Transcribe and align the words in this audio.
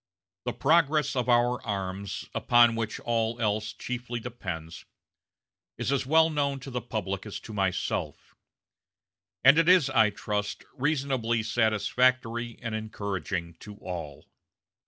The 0.45 0.53
progress 0.53 1.15
of 1.15 1.29
our 1.29 1.61
arms, 1.61 2.25
upon 2.33 2.73
which 2.75 2.99
all 3.01 3.39
else 3.39 3.71
chiefly 3.71 4.19
depends, 4.19 4.83
is 5.77 5.91
as 5.91 6.07
well 6.07 6.31
known 6.31 6.59
to 6.61 6.71
the 6.71 6.81
public 6.81 7.23
as 7.27 7.39
to 7.41 7.53
myself; 7.53 8.33
and 9.43 9.59
it 9.59 9.69
is, 9.69 9.91
I 9.91 10.09
trust, 10.09 10.65
reasonably 10.73 11.43
satisfactory 11.43 12.57
and 12.63 12.73
encouraging 12.73 13.53
to 13.59 13.75
all. 13.75 14.25